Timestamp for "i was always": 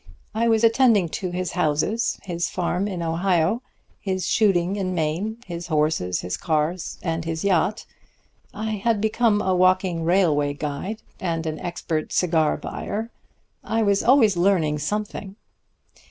13.63-14.35